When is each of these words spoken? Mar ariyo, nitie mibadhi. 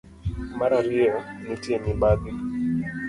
Mar 0.57 0.71
ariyo, 0.79 1.17
nitie 1.43 1.75
mibadhi. 1.85 2.31